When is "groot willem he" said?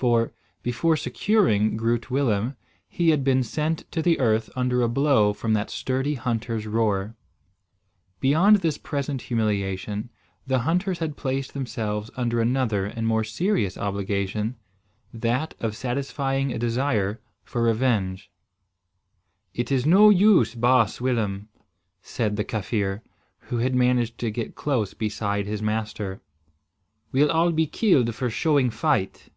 1.76-3.10